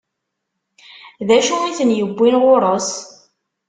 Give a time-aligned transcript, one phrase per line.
[1.27, 2.89] D acu i ten-iwwin ɣur-s?